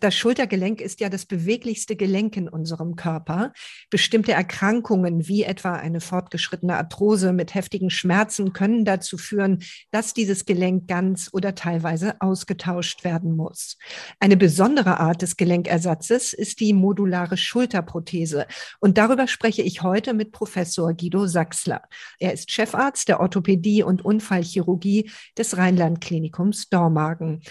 [0.00, 3.52] Das Schultergelenk ist ja das beweglichste Gelenk in unserem Körper.
[3.90, 10.46] Bestimmte Erkrankungen wie etwa eine fortgeschrittene Arthrose mit heftigen Schmerzen können dazu führen, dass dieses
[10.46, 13.76] Gelenk ganz oder teilweise ausgetauscht werden muss.
[14.20, 18.46] Eine besondere Art des Gelenkersatzes ist die modulare Schulterprothese.
[18.80, 21.82] Und darüber spreche ich heute mit Professor Guido Sachsler.
[22.18, 27.42] Er ist Chefarzt der Orthopädie und Unfallchirurgie des Rheinland-Klinikums Dormagen.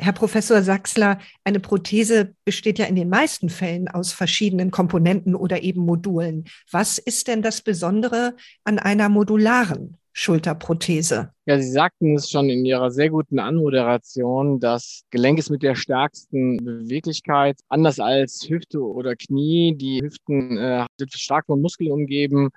[0.00, 5.62] Herr Professor Sachsler, eine Prothese besteht ja in den meisten Fällen aus verschiedenen Komponenten oder
[5.62, 6.44] eben Modulen.
[6.70, 11.32] Was ist denn das Besondere an einer modularen Schulterprothese?
[11.46, 14.60] Ja, Sie sagten es schon in Ihrer sehr guten Anmoderation.
[14.60, 17.58] Das Gelenk ist mit der stärksten Beweglichkeit.
[17.68, 19.76] Anders als Hüfte oder Knie.
[19.76, 22.50] Die Hüften äh, sind stark von Muskeln umgeben.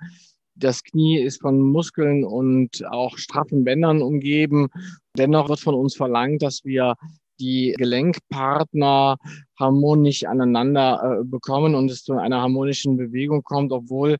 [0.54, 4.68] Das Knie ist von Muskeln und auch straffen Bändern umgeben.
[5.16, 6.96] Dennoch wird von uns verlangt, dass wir
[7.42, 9.16] die Gelenkpartner
[9.58, 14.16] harmonisch aneinander äh, bekommen und es zu einer harmonischen Bewegung kommt, obwohl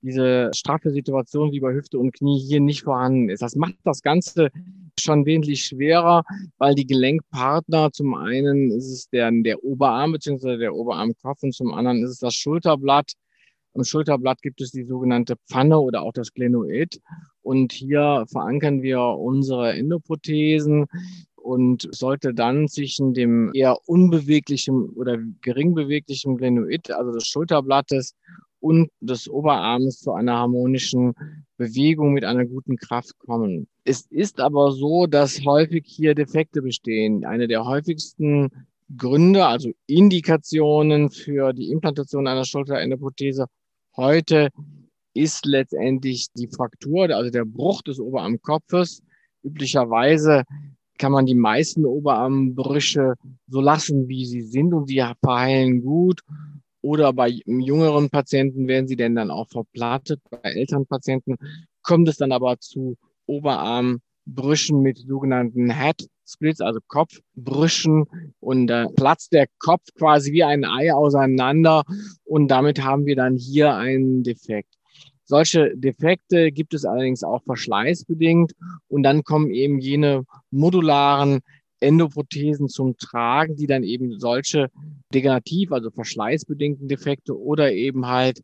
[0.00, 3.42] diese straffe Situation wie bei Hüfte und Knie hier nicht vorhanden ist.
[3.42, 4.50] Das macht das Ganze
[4.98, 6.24] schon wesentlich schwerer,
[6.58, 10.56] weil die Gelenkpartner zum einen ist es der, der Oberarm bzw.
[10.56, 13.12] der Oberarmkopf und zum anderen ist es das Schulterblatt.
[13.74, 17.00] Am Schulterblatt gibt es die sogenannte Pfanne oder auch das Glenoid.
[17.40, 20.86] Und hier verankern wir unsere Endoprothesen
[21.42, 28.14] und sollte dann zwischen dem eher unbeweglichen oder gering beweglichen Glenoid, also des Schulterblattes
[28.60, 31.14] und des Oberarms zu einer harmonischen
[31.56, 33.66] Bewegung mit einer guten Kraft kommen.
[33.84, 37.24] Es ist aber so, dass häufig hier Defekte bestehen.
[37.24, 38.48] Eine der häufigsten
[38.96, 43.46] Gründe, also Indikationen für die Implantation einer Schulterendoprothese
[43.96, 44.50] heute
[45.14, 49.02] ist letztendlich die Fraktur, also der Bruch des Oberarmkopfes.
[49.42, 50.44] Üblicherweise
[51.02, 53.14] kann man die meisten Oberarmbrüche
[53.48, 56.20] so lassen, wie sie sind und sie verheilen gut.
[56.80, 60.20] Oder bei jüngeren Patienten werden sie denn dann auch verplattet.
[60.30, 61.38] Bei älteren Patienten
[61.82, 68.04] kommt es dann aber zu Oberarmbrüchen mit sogenannten Head Splits, also Kopfbrüchen
[68.38, 71.82] und äh, platzt der Kopf quasi wie ein Ei auseinander
[72.22, 74.72] und damit haben wir dann hier einen Defekt.
[75.32, 78.52] Solche Defekte gibt es allerdings auch verschleißbedingt.
[78.88, 81.40] Und dann kommen eben jene modularen
[81.80, 84.68] Endoprothesen zum Tragen, die dann eben solche
[85.14, 88.42] degenerativ, also verschleißbedingten Defekte oder eben halt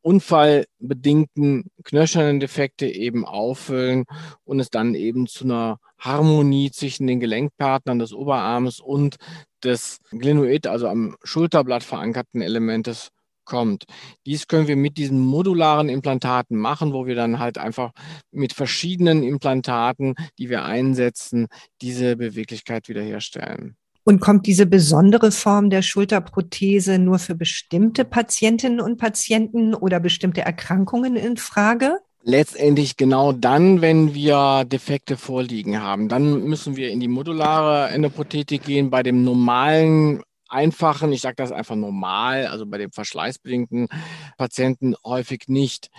[0.00, 4.06] unfallbedingten knöchernen Defekte eben auffüllen
[4.44, 9.16] und es dann eben zu einer Harmonie zwischen den Gelenkpartnern des Oberarms und
[9.62, 13.10] des Glenoid, also am Schulterblatt verankerten Elementes
[13.50, 13.84] kommt.
[14.26, 17.90] Dies können wir mit diesen modularen Implantaten machen, wo wir dann halt einfach
[18.30, 21.48] mit verschiedenen Implantaten, die wir einsetzen,
[21.82, 23.76] diese Beweglichkeit wiederherstellen.
[24.04, 30.40] Und kommt diese besondere Form der Schulterprothese nur für bestimmte Patientinnen und Patienten oder bestimmte
[30.42, 31.98] Erkrankungen in Frage?
[32.22, 36.08] Letztendlich genau dann, wenn wir Defekte vorliegen haben.
[36.08, 38.90] Dann müssen wir in die modulare Endoprothetik gehen.
[38.90, 43.88] Bei dem normalen einfachen, ich sage das einfach normal, also bei den verschleißbedingten
[44.36, 45.90] Patienten häufig nicht.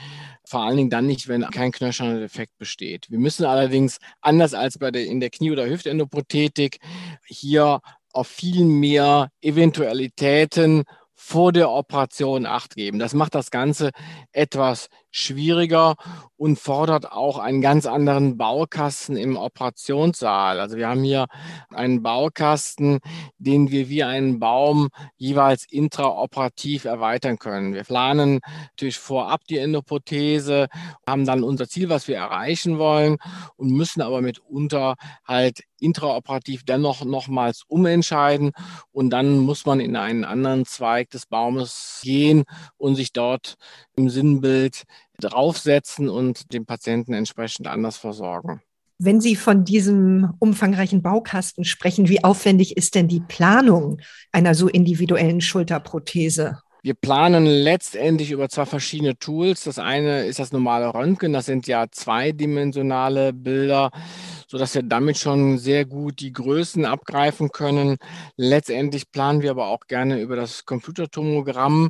[0.45, 3.09] Vor allen Dingen dann nicht, wenn kein knöcherner Defekt besteht.
[3.09, 6.79] Wir müssen allerdings, anders als bei der, in der Knie- oder Hüftendoprothetik,
[7.25, 7.81] hier
[8.13, 10.83] auf viel mehr Eventualitäten
[11.15, 12.99] vor der Operation Acht geben.
[12.99, 13.91] Das macht das Ganze
[14.31, 15.95] etwas schwieriger
[16.37, 20.59] und fordert auch einen ganz anderen Baukasten im Operationssaal.
[20.59, 21.27] Also wir haben hier
[21.69, 22.99] einen Baukasten,
[23.37, 27.73] den wir wie einen Baum jeweils intraoperativ erweitern können.
[27.73, 28.39] Wir planen
[28.71, 30.67] natürlich vorab die Endoprothese,
[31.05, 33.17] haben dann unser Ziel, was wir erreichen wollen
[33.57, 34.95] und müssen aber mitunter
[35.27, 38.51] halt intraoperativ dennoch nochmals umentscheiden
[38.91, 42.43] und dann muss man in einen anderen Zweig des Baumes gehen
[42.77, 43.55] und sich dort
[43.95, 44.83] im Sinnbild
[45.23, 48.61] draufsetzen und den Patienten entsprechend anders versorgen.
[48.99, 53.99] Wenn Sie von diesem umfangreichen Baukasten sprechen, wie aufwendig ist denn die Planung
[54.31, 56.59] einer so individuellen Schulterprothese?
[56.83, 59.63] Wir planen letztendlich über zwei verschiedene Tools.
[59.63, 61.33] Das eine ist das normale Röntgen.
[61.33, 63.91] Das sind ja zweidimensionale Bilder
[64.51, 67.95] so dass wir damit schon sehr gut die Größen abgreifen können.
[68.35, 71.89] Letztendlich planen wir aber auch gerne über das Computertomogramm.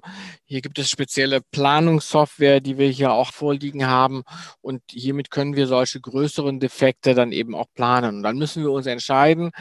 [0.52, 4.24] Hier gibt es spezielle Planungssoftware, die wir hier auch vorliegen haben.
[4.60, 8.18] Und hiermit können wir solche größeren Defekte dann eben auch planen.
[8.18, 9.52] Und dann müssen wir uns entscheiden,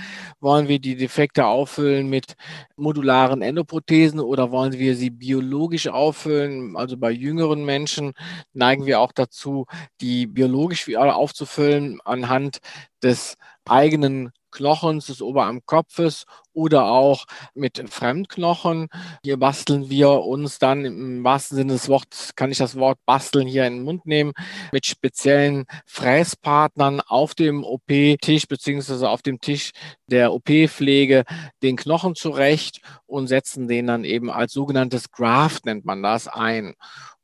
[0.40, 2.34] wollen wir die Defekte auffüllen mit
[2.74, 6.76] modularen Endoprothesen oder wollen wir sie biologisch auffüllen?
[6.76, 8.12] Also bei jüngeren Menschen
[8.52, 9.66] neigen wir auch dazu,
[10.00, 12.58] die biologisch aufzufüllen anhand
[13.00, 18.88] des eigenen Knochens des Oberarmkopfes oder auch mit Fremdknochen.
[19.22, 23.46] Hier basteln wir uns dann im wahrsten Sinne des Wortes, kann ich das Wort basteln
[23.46, 24.32] hier in den Mund nehmen,
[24.72, 29.70] mit speziellen Fräspartnern auf dem OP-Tisch beziehungsweise auf dem Tisch
[30.06, 31.24] der OP-Pflege
[31.62, 36.74] den Knochen zurecht und setzen den dann eben als sogenanntes Graft nennt man das ein.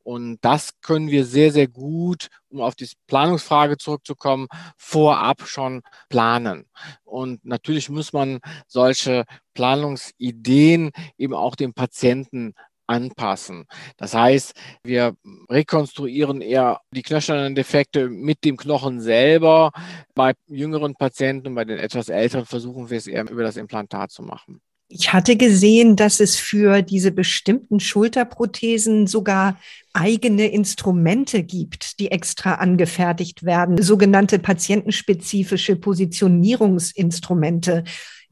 [0.06, 6.66] Und das können wir sehr, sehr gut, um auf die Planungsfrage zurückzukommen, vorab schon planen.
[7.02, 8.38] Und natürlich muss man
[8.68, 9.24] solche
[9.54, 12.54] Planungsideen eben auch dem Patienten
[12.86, 13.66] anpassen.
[13.96, 14.54] Das heißt,
[14.84, 15.16] wir
[15.50, 19.72] rekonstruieren eher die knöchernen Defekte mit dem Knochen selber.
[20.14, 24.22] Bei jüngeren Patienten, bei den etwas älteren versuchen wir es eher über das Implantat zu
[24.22, 24.60] machen.
[24.88, 29.58] Ich hatte gesehen, dass es für diese bestimmten Schulterprothesen sogar
[29.92, 37.82] eigene Instrumente gibt, die extra angefertigt werden, sogenannte patientenspezifische Positionierungsinstrumente.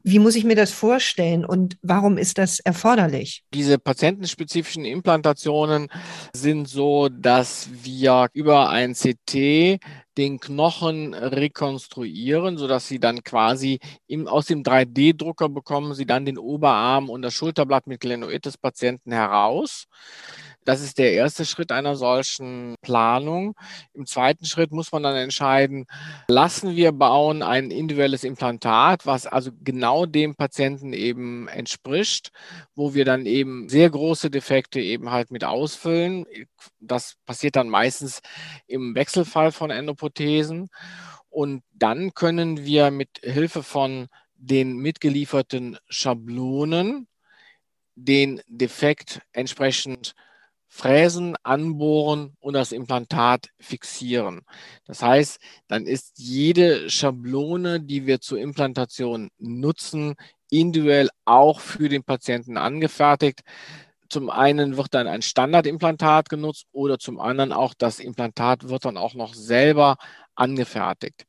[0.07, 3.43] Wie muss ich mir das vorstellen und warum ist das erforderlich?
[3.53, 5.87] Diese patientenspezifischen Implantationen
[6.33, 9.79] sind so, dass wir über ein CT
[10.17, 16.37] den Knochen rekonstruieren, sodass Sie dann quasi im, aus dem 3D-Drucker bekommen Sie dann den
[16.37, 19.87] Oberarm und das Schulterblatt mit Glenoid des Patienten heraus.
[20.65, 23.55] Das ist der erste Schritt einer solchen Planung.
[23.93, 25.85] Im zweiten Schritt muss man dann entscheiden,
[26.27, 32.31] lassen wir bauen ein individuelles Implantat, was also genau dem Patienten eben entspricht,
[32.73, 36.25] wo wir dann eben sehr große Defekte eben halt mit ausfüllen.
[36.79, 38.21] Das passiert dann meistens
[38.67, 40.69] im Wechselfall von Endoprothesen.
[41.29, 47.07] Und dann können wir mit Hilfe von den mitgelieferten Schablonen
[47.95, 50.15] den Defekt entsprechend
[50.67, 54.41] fräsen, anbohren und das Implantat fixieren.
[54.85, 60.15] Das heißt, dann ist jede Schablone, die wir zur Implantation nutzen,
[60.49, 63.41] individuell auch für den Patienten angefertigt.
[64.15, 68.95] Zum einen wird dann ein Standardimplantat genutzt oder zum anderen auch das Implantat wird dann
[68.95, 69.97] auch noch selber
[70.35, 71.25] angefertigt.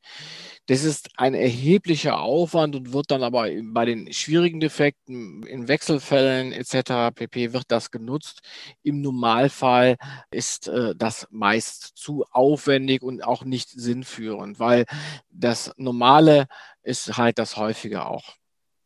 [0.67, 6.53] Das ist ein erheblicher Aufwand und wird dann aber bei den schwierigen Defekten, in Wechselfällen
[6.53, 7.13] etc.
[7.13, 7.51] pp.
[7.51, 8.39] wird das genutzt.
[8.83, 9.97] Im Normalfall
[10.31, 14.85] ist äh, das meist zu aufwendig und auch nicht sinnführend, weil
[15.29, 16.47] das Normale
[16.83, 18.35] ist halt das Häufige auch.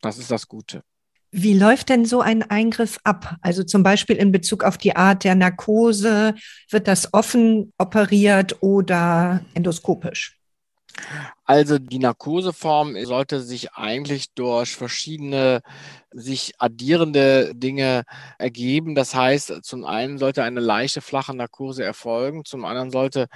[0.01, 0.81] Das ist das Gute.
[1.31, 3.37] Wie läuft denn so ein Eingriff ab?
[3.41, 6.35] Also zum Beispiel in Bezug auf die Art der Narkose,
[6.69, 10.40] wird das offen operiert oder endoskopisch?
[11.45, 15.61] Also die Narkoseform sollte sich eigentlich durch verschiedene
[16.13, 18.03] sich addierende Dinge
[18.37, 18.95] ergeben.
[18.95, 23.27] Das heißt, zum einen sollte eine leichte, flache Narkose erfolgen, zum anderen sollte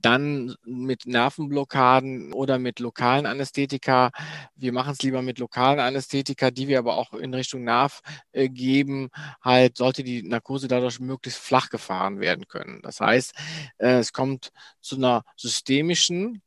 [0.00, 4.10] dann mit Nervenblockaden oder mit lokalen Anästhetika,
[4.56, 8.00] wir machen es lieber mit lokalen Anästhetika, die wir aber auch in Richtung Nerv
[8.32, 9.10] äh, geben,
[9.42, 12.80] halt sollte die Narkose dadurch möglichst flach gefahren werden können.
[12.82, 13.34] Das heißt,
[13.78, 14.50] äh, es kommt
[14.80, 16.42] zu einer systemischen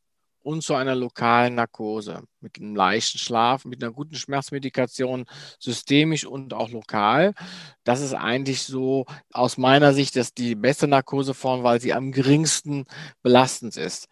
[0.45, 5.25] und zu einer lokalen Narkose mit einem leichten Schlaf, mit einer guten Schmerzmedikation,
[5.59, 7.33] systemisch und auch lokal.
[7.83, 12.86] Das ist eigentlich so aus meiner Sicht das die beste Narkoseform, weil sie am geringsten
[13.24, 14.07] belastend ist.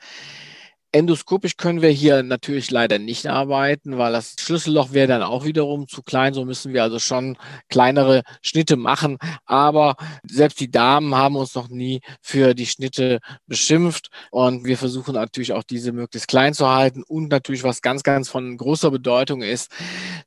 [0.96, 5.88] Endoskopisch können wir hier natürlich leider nicht arbeiten, weil das Schlüsselloch wäre dann auch wiederum
[5.88, 6.36] zu klein.
[6.36, 7.36] So müssen wir also schon
[7.68, 9.18] kleinere Schnitte machen.
[9.46, 14.10] Aber selbst die Damen haben uns noch nie für die Schnitte beschimpft.
[14.30, 17.02] Und wir versuchen natürlich auch diese möglichst klein zu halten.
[17.02, 19.72] Und natürlich, was ganz, ganz von großer Bedeutung ist,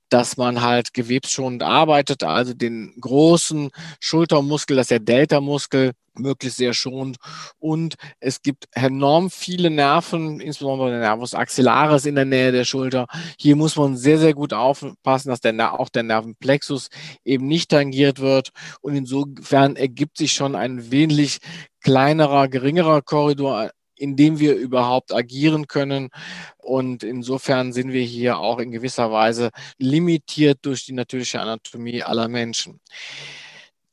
[0.08, 3.70] dass man halt gewebsschonend arbeitet, also den großen
[4.00, 7.18] Schultermuskel, das ist der Delta-Muskel, möglichst sehr schonend.
[7.58, 13.06] Und es gibt enorm viele Nerven, insbesondere der Nervus axillaris in der Nähe der Schulter.
[13.38, 16.88] Hier muss man sehr, sehr gut aufpassen, dass der, auch der Nervenplexus
[17.24, 18.50] eben nicht tangiert wird.
[18.80, 21.38] Und insofern ergibt sich schon ein wenig
[21.82, 26.10] kleinerer, geringerer Korridor in dem wir überhaupt agieren können.
[26.58, 32.28] Und insofern sind wir hier auch in gewisser Weise limitiert durch die natürliche Anatomie aller
[32.28, 32.80] Menschen.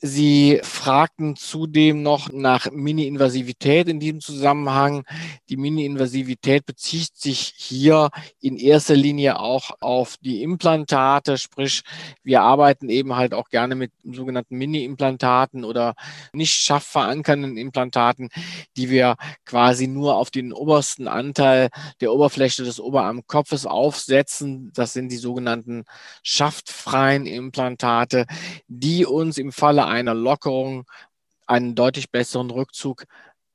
[0.05, 5.05] Sie fragten zudem noch nach Mini-Invasivität in diesem Zusammenhang.
[5.48, 8.10] Die Mini-Invasivität bezieht sich hier
[8.41, 11.83] in erster Linie auch auf die Implantate, sprich
[12.22, 15.93] wir arbeiten eben halt auch gerne mit sogenannten Mini-Implantaten oder
[16.33, 18.27] nicht scharf verankernden Implantaten,
[18.75, 21.69] die wir quasi nur auf den obersten Anteil
[22.01, 24.69] der Oberfläche des Oberarmkopfes aufsetzen.
[24.74, 25.86] Das sind die sogenannten
[26.24, 28.25] schaftfreien Implantate,
[28.67, 30.85] die uns im Falle einer Lockerung
[31.47, 33.05] einen deutlich besseren Rückzug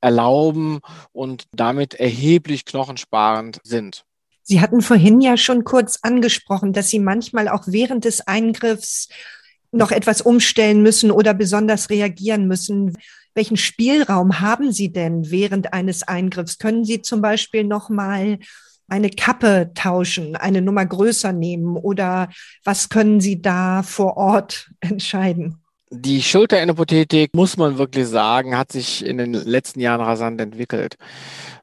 [0.00, 0.80] erlauben
[1.12, 4.04] und damit erheblich knochensparend sind.
[4.42, 9.09] Sie hatten vorhin ja schon kurz angesprochen, dass Sie manchmal auch während des Eingriffs
[9.73, 12.97] noch etwas umstellen müssen oder besonders reagieren müssen.
[13.35, 16.59] Welchen Spielraum haben Sie denn während eines Eingriffs?
[16.59, 18.38] Können Sie zum Beispiel noch mal
[18.88, 22.30] eine Kappe tauschen, eine Nummer größer nehmen oder
[22.64, 25.62] was können Sie da vor Ort entscheiden?
[25.90, 30.97] Die Schulterendoprothetik, muss man wirklich sagen, hat sich in den letzten Jahren rasant entwickelt.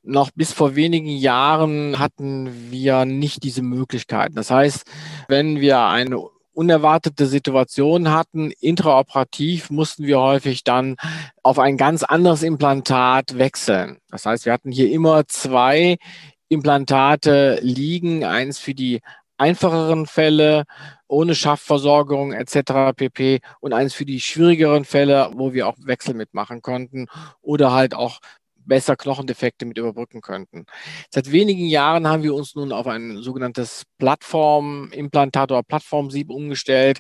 [0.02, 4.34] Noch bis vor wenigen Jahren hatten wir nicht diese Möglichkeiten.
[4.36, 4.86] Das heißt,
[5.28, 6.20] wenn wir eine
[6.54, 10.96] unerwartete Situation hatten, intraoperativ mussten wir häufig dann
[11.44, 13.98] auf ein ganz anderes Implantat wechseln.
[14.10, 15.98] Das heißt, wir hatten hier immer zwei
[16.50, 19.02] Implantate liegen, eins für die
[19.38, 20.64] einfacheren Fälle
[21.08, 22.94] ohne Schaftversorgung etc.
[22.96, 23.42] pp.
[23.60, 27.08] und eins für die schwierigeren Fälle, wo wir auch Wechsel mitmachen konnten
[27.42, 28.20] oder halt auch
[28.66, 30.66] besser Knochendefekte mit überbrücken könnten.
[31.14, 37.00] Seit wenigen Jahren haben wir uns nun auf ein sogenanntes Plattformimplantat oder Plattformsieb umgestellt.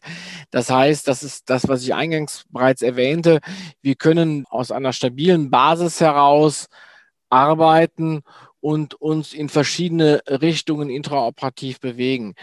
[0.51, 3.39] Das heißt, das ist das, was ich eingangs bereits erwähnte.
[3.81, 6.67] Wir können aus einer stabilen Basis heraus
[7.29, 8.21] arbeiten
[8.65, 12.33] und uns in verschiedene Richtungen intraoperativ bewegen.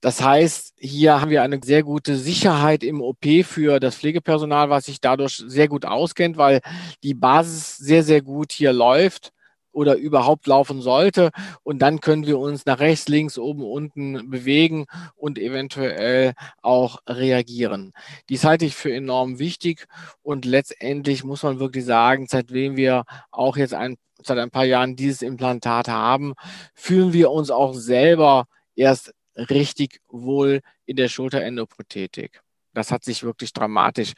[0.00, 4.86] Das heißt, hier haben wir eine sehr gute Sicherheit im OP für das Pflegepersonal, was
[4.86, 6.62] sich dadurch sehr gut auskennt, weil
[7.02, 9.33] die Basis sehr, sehr gut hier läuft
[9.74, 11.30] oder überhaupt laufen sollte.
[11.62, 17.92] Und dann können wir uns nach rechts, links, oben, unten bewegen und eventuell auch reagieren.
[18.28, 19.86] Dies halte ich für enorm wichtig.
[20.22, 24.96] Und letztendlich muss man wirklich sagen, seitdem wir auch jetzt ein seit ein paar Jahren
[24.96, 26.34] dieses Implantat haben,
[26.72, 32.40] fühlen wir uns auch selber erst richtig wohl in der Schulterendoprothetik.
[32.72, 34.12] Das hat sich wirklich dramatisch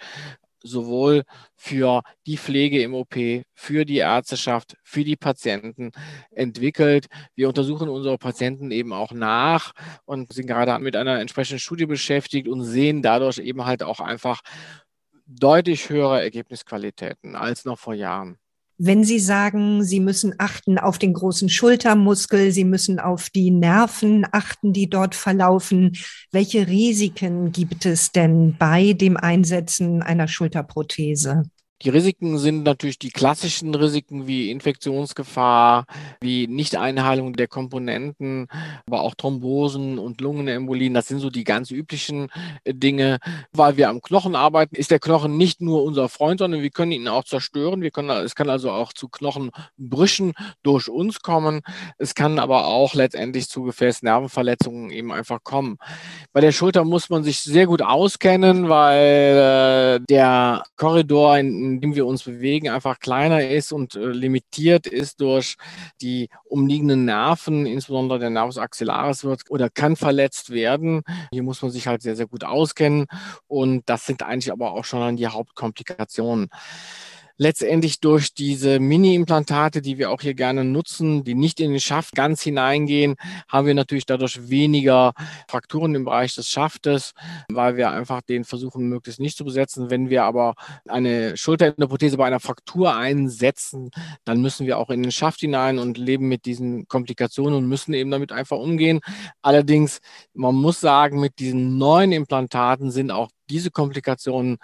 [0.67, 3.15] sowohl für die Pflege im OP,
[3.55, 5.93] für die Ärzteschaft, für die Patienten
[6.31, 7.07] entwickelt.
[7.35, 9.73] Wir untersuchen unsere Patienten eben auch nach
[10.05, 14.41] und sind gerade mit einer entsprechenden Studie beschäftigt und sehen dadurch eben halt auch einfach
[15.27, 18.39] deutlich höhere Ergebnisqualitäten als noch vor Jahren.
[18.79, 24.27] Wenn Sie sagen, Sie müssen achten auf den großen Schultermuskel, Sie müssen auf die Nerven
[24.33, 25.97] achten, die dort verlaufen,
[26.31, 31.45] welche Risiken gibt es denn bei dem Einsetzen einer Schulterprothese?
[31.83, 35.85] Die Risiken sind natürlich die klassischen Risiken wie Infektionsgefahr,
[36.23, 38.47] wie Nichteinheilung der Komponenten,
[38.87, 40.95] aber auch Thrombosen und Lungenembolien.
[40.95, 42.29] Das sind so die ganz üblichen
[42.65, 43.19] äh, Dinge.
[43.53, 46.93] Weil wir am Knochen arbeiten, ist der Knochen nicht nur unser Freund, sondern wir können
[46.93, 47.83] ihn auch zerstören.
[47.83, 51.61] Wir können, es kann also auch zu Knochenbrüchen durch uns kommen.
[51.99, 55.77] Es kann aber auch letztendlich zu Gefäßnervenverletzungen eben einfach kommen.
[56.33, 61.81] Bei der Schulter muss man sich sehr gut auskennen, weil äh, der Korridor in in
[61.81, 65.57] dem wir uns bewegen, einfach kleiner ist und äh, limitiert ist durch
[66.01, 71.03] die umliegenden Nerven, insbesondere der Nervus axillaris wird oder kann verletzt werden.
[71.31, 73.07] Hier muss man sich halt sehr, sehr gut auskennen
[73.47, 76.49] und das sind eigentlich aber auch schon die Hauptkomplikationen
[77.37, 82.15] letztendlich durch diese Mini-Implantate, die wir auch hier gerne nutzen, die nicht in den Schaft
[82.15, 83.17] ganz hineingehen,
[83.49, 85.13] haben wir natürlich dadurch weniger
[85.49, 87.13] Frakturen im Bereich des Schaftes,
[87.51, 89.91] weil wir einfach den versuchen, möglichst nicht zu besetzen.
[89.91, 90.55] Wenn wir aber
[90.89, 93.91] eine Schulterendoprothese bei einer Fraktur einsetzen,
[94.25, 97.95] dann müssen wir auch in den Schaft hinein und leben mit diesen Komplikationen und müssen
[97.95, 99.01] eben damit einfach umgehen.
[99.43, 100.01] Allerdings,
[100.35, 104.59] man muss sagen, mit diesen neuen Implantaten sind auch diese Komplikationen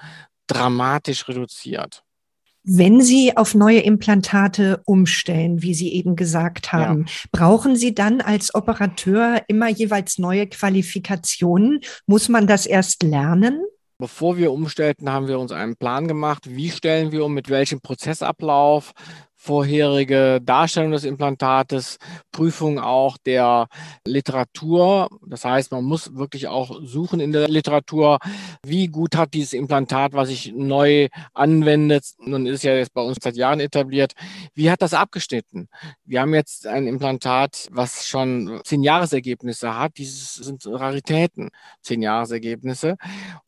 [0.46, 2.02] dramatisch reduziert.
[2.64, 7.12] Wenn Sie auf neue Implantate umstellen, wie Sie eben gesagt haben, ja.
[7.33, 11.81] brauchen Sie dann als Operateur immer jeweils neue Qualifikationen?
[12.07, 13.64] Muss man das erst lernen?
[13.99, 17.81] Bevor wir umstellten, haben wir uns einen Plan gemacht, wie stellen wir um, mit welchem
[17.81, 18.92] Prozessablauf,
[19.42, 21.99] vorherige Darstellung des Implantates,
[22.30, 23.66] Prüfung auch der
[24.06, 25.08] Literatur.
[25.26, 28.18] Das heißt, man muss wirklich auch suchen in der Literatur,
[28.64, 33.18] wie gut hat dieses Implantat, was ich neu anwende, nun ist ja jetzt bei uns
[33.20, 34.12] seit Jahren etabliert,
[34.54, 35.68] wie hat das abgeschnitten?
[36.04, 39.99] Wir haben jetzt ein Implantat, was schon zehn Jahresergebnisse hat.
[39.99, 42.96] Dieses sind Raritäten, zehn Jahresergebnisse.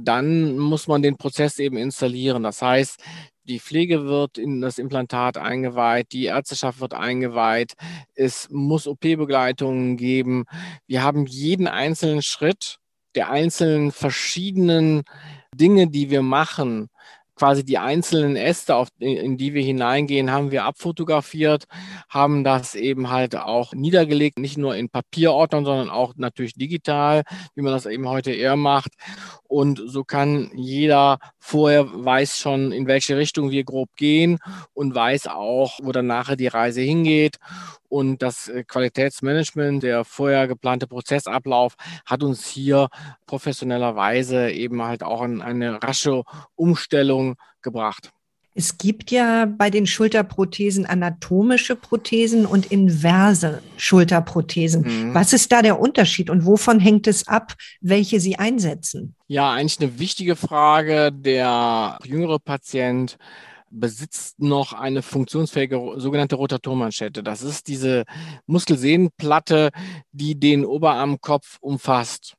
[0.03, 2.43] Dann muss man den Prozess eben installieren.
[2.43, 3.01] Das heißt,
[3.45, 7.75] die Pflege wird in das Implantat eingeweiht, die Ärzteschaft wird eingeweiht,
[8.15, 10.45] es muss OP-Begleitungen geben.
[10.87, 12.79] Wir haben jeden einzelnen Schritt
[13.15, 15.05] der einzelnen verschiedenen
[15.55, 16.89] Dinge, die wir machen,
[17.35, 21.65] quasi die einzelnen Äste, auf, in die wir hineingehen, haben wir abfotografiert,
[22.09, 27.23] haben das eben halt auch niedergelegt, nicht nur in Papierordnern, sondern auch natürlich digital,
[27.55, 28.93] wie man das eben heute eher macht.
[29.45, 34.39] Und so kann jeder vorher weiß schon, in welche Richtung wir grob gehen
[34.73, 37.37] und weiß auch, wo dann nachher die Reise hingeht.
[37.95, 42.89] Und das äh, Qualitätsmanagement, der vorher geplante Prozessablauf, hat uns hier
[43.27, 46.25] professionellerweise eben halt auch in eine rasche
[46.57, 48.11] Umstellung gebracht.
[48.57, 54.83] Es gibt ja bei den Schulterprothesen anatomische Prothesen und inverse Schulterprothesen.
[54.83, 55.15] Mhm.
[55.15, 59.15] Was ist da der Unterschied und wovon hängt es ab, welche Sie einsetzen?
[59.29, 61.13] Ja, eigentlich eine wichtige Frage.
[61.13, 63.19] Der jüngere Patient
[63.79, 67.23] besitzt noch eine funktionsfähige sogenannte Rotatormanschette.
[67.23, 68.05] Das ist diese
[68.47, 69.71] Muskelsehnenplatte,
[70.13, 72.35] die den Oberarmkopf umfasst.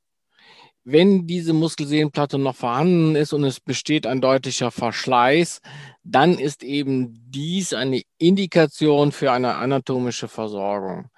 [0.83, 5.59] Wenn diese Muskelsehnenplatte noch vorhanden ist und es besteht ein deutlicher Verschleiß,
[6.03, 11.09] dann ist eben dies eine Indikation für eine anatomische Versorgung.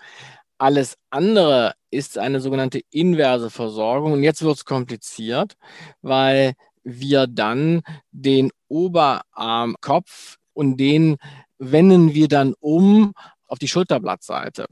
[0.58, 4.14] Alles andere ist eine sogenannte inverse Versorgung.
[4.14, 5.58] Und jetzt wird es kompliziert,
[6.02, 7.82] weil wir dann
[8.12, 11.18] den Oberarmkopf und den
[11.60, 13.14] wenden wir dann um
[13.48, 14.66] auf die Schulterblattseite.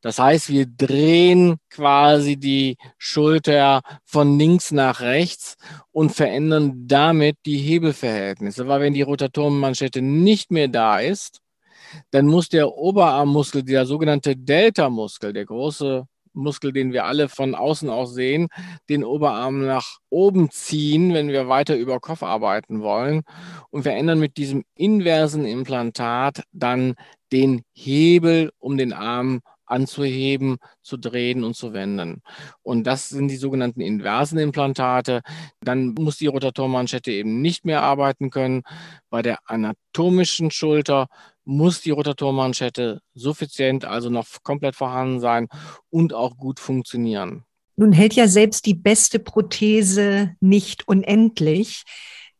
[0.00, 5.56] Das heißt, wir drehen quasi die Schulter von links nach rechts
[5.90, 8.68] und verändern damit die Hebelverhältnisse.
[8.68, 11.40] Weil wenn die Rotatorenmanschette nicht mehr da ist,
[12.10, 17.90] dann muss der Oberarmmuskel, der sogenannte Delta-Muskel, der große Muskel, den wir alle von außen
[17.90, 18.48] aus sehen,
[18.88, 23.22] den Oberarm nach oben ziehen, wenn wir weiter über Kopf arbeiten wollen.
[23.70, 26.94] Und wir ändern mit diesem inversen Implantat dann
[27.32, 29.40] den Hebel, um den Arm
[29.72, 32.22] anzuheben, zu drehen und zu wenden.
[32.62, 35.22] Und das sind die sogenannten inversen Implantate.
[35.60, 38.62] Dann muss die Rotatormanschette eben nicht mehr arbeiten können.
[39.08, 41.08] Bei der anatomischen Schulter
[41.44, 45.48] muss die Rotatormanschette suffizient, also noch komplett vorhanden sein
[45.90, 47.44] und auch gut funktionieren.
[47.76, 51.84] Nun hält ja selbst die beste Prothese nicht unendlich.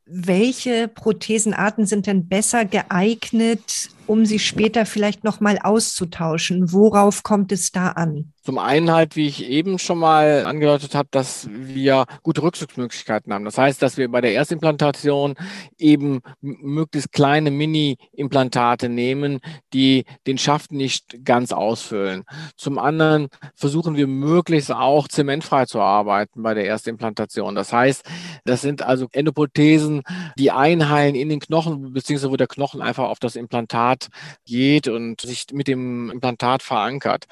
[0.04, 6.73] Welche Prothesenarten sind denn besser geeignet, um sie später vielleicht noch mal auszutauschen?
[6.73, 8.32] Worauf kommt es da an?
[8.44, 13.45] Zum einen halt, wie ich eben schon mal angedeutet habe, dass wir gute Rückzugsmöglichkeiten haben.
[13.45, 15.36] Das heißt, dass wir bei der Erstimplantation
[15.78, 19.38] eben möglichst kleine Mini-Implantate nehmen,
[19.73, 22.25] die den Schaft nicht ganz ausfüllen.
[22.56, 27.54] Zum anderen versuchen wir möglichst auch zementfrei zu arbeiten bei der Erstimplantation.
[27.54, 28.04] Das heißt,
[28.45, 30.02] das sind also Endoprothesen,
[30.36, 33.92] die einheilen in den Knochen, beziehungsweise wo der Knochen einfach auf das Implantat
[34.47, 37.26] geht und sich mit dem Implantat verankert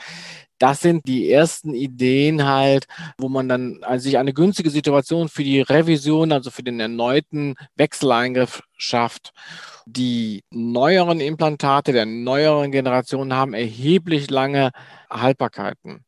[0.61, 2.87] das sind die ersten Ideen halt,
[3.19, 7.55] wo man dann also sich eine günstige Situation für die Revision, also für den erneuten
[7.77, 9.33] Wechseleingriff schafft.
[9.87, 14.71] Die neueren Implantate der neueren Generation haben erheblich lange
[15.09, 16.05] Haltbarkeiten.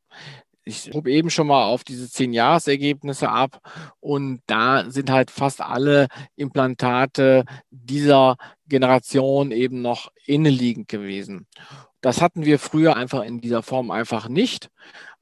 [0.64, 3.60] Ich hob eben schon mal auf diese zehn Jahresergebnisse ab
[4.00, 8.36] und da sind halt fast alle Implantate dieser
[8.68, 11.48] Generation eben noch inneliegend gewesen.
[12.00, 14.70] Das hatten wir früher einfach in dieser Form einfach nicht.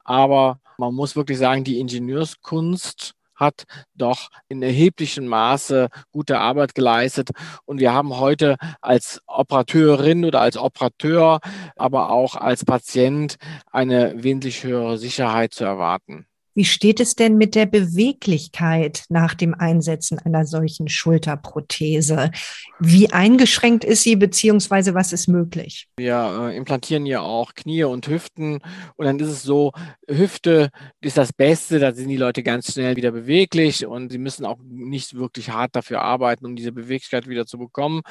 [0.03, 7.31] Aber man muss wirklich sagen, die Ingenieurskunst hat doch in erheblichem Maße gute Arbeit geleistet.
[7.65, 11.41] Und wir haben heute als Operateurin oder als Operateur,
[11.75, 13.35] aber auch als Patient
[13.71, 16.27] eine wesentlich höhere Sicherheit zu erwarten.
[16.53, 22.31] Wie steht es denn mit der Beweglichkeit nach dem Einsetzen einer solchen Schulterprothese?
[22.79, 25.87] Wie eingeschränkt ist sie, beziehungsweise was ist möglich?
[25.97, 28.59] Wir äh, implantieren ja auch Knie und Hüften
[28.97, 29.71] und dann ist es so,
[30.09, 34.45] Hüfte ist das Beste, da sind die Leute ganz schnell wieder beweglich und sie müssen
[34.45, 38.01] auch nicht wirklich hart dafür arbeiten, um diese Beweglichkeit wieder zu bekommen.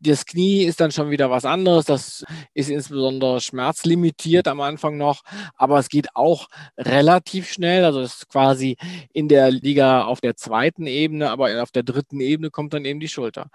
[0.00, 5.22] Das Knie ist dann schon wieder was anderes, das ist insbesondere schmerzlimitiert am Anfang noch,
[5.54, 8.76] aber es geht auch relativ schnell Teil, also das ist quasi
[9.12, 13.00] in der Liga auf der zweiten Ebene, aber auf der dritten Ebene kommt dann eben
[13.00, 13.50] die Schulter.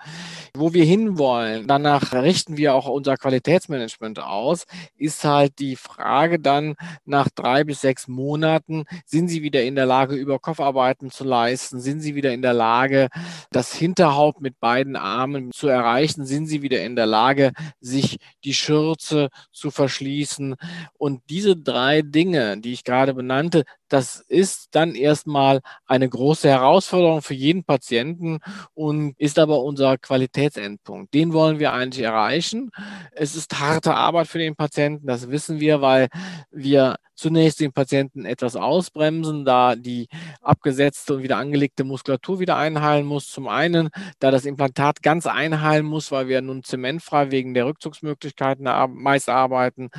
[0.55, 4.65] Wo wir hinwollen, danach richten wir auch unser Qualitätsmanagement aus,
[4.95, 9.85] ist halt die Frage dann nach drei bis sechs Monaten, sind Sie wieder in der
[9.85, 11.79] Lage, Überkopfarbeiten zu leisten?
[11.79, 13.09] Sind Sie wieder in der Lage,
[13.51, 16.25] das Hinterhaupt mit beiden Armen zu erreichen?
[16.25, 20.55] Sind Sie wieder in der Lage, sich die Schürze zu verschließen?
[20.97, 27.21] Und diese drei Dinge, die ich gerade benannte, das ist dann erstmal eine große Herausforderung
[27.21, 28.39] für jeden Patienten
[28.73, 31.13] und ist aber unser Qualitätsendpunkt.
[31.13, 32.71] Den wollen wir eigentlich erreichen.
[33.11, 36.07] Es ist harte Arbeit für den Patienten, das wissen wir, weil
[36.51, 40.07] wir zunächst den Patienten etwas ausbremsen, da die
[40.41, 43.27] abgesetzte und wieder angelegte Muskulatur wieder einheilen muss.
[43.27, 48.65] Zum einen, da das Implantat ganz einheilen muss, weil wir nun zementfrei wegen der Rückzugsmöglichkeiten
[48.93, 49.89] meist arbeiten.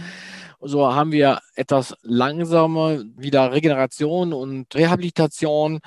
[0.63, 5.81] So haben wir etwas langsamer wieder Regeneration und Rehabilitation.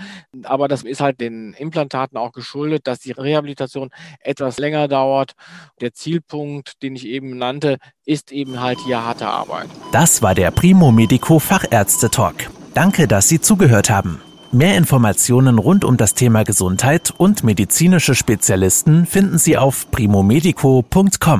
[0.43, 5.33] Aber das ist halt den Implantaten auch geschuldet, dass die Rehabilitation etwas länger dauert.
[5.79, 9.69] Der Zielpunkt, den ich eben nannte, ist eben halt hier harte Arbeit.
[9.91, 12.49] Das war der Primo Medico Fachärzte Talk.
[12.73, 14.19] Danke, dass Sie zugehört haben.
[14.51, 21.39] Mehr Informationen rund um das Thema Gesundheit und medizinische Spezialisten finden Sie auf primomedico.com.